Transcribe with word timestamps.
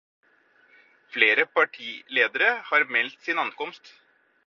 Flere 1.17 1.45
partiledere 1.59 2.51
har 2.73 2.83
meldt 2.97 3.23
sin 3.29 3.37
ankomst. 3.47 3.97